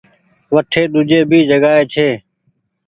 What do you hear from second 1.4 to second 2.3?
جگآ ئي ڇي۔